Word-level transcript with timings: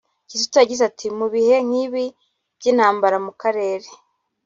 Kizito 0.27 0.55
yagize 0.59 0.83
ati 0.89 1.07
“Mu 1.17 1.27
bihe 1.33 1.55
nk’ibi 1.67 2.05
by’intambara 2.57 3.17
mu 3.25 3.31
karere 3.41 3.87